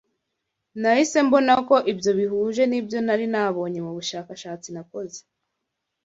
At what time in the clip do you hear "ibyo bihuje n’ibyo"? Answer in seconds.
1.91-2.97